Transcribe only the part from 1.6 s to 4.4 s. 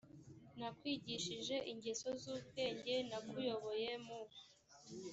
ingeso z ubwenge nakuyoboye mu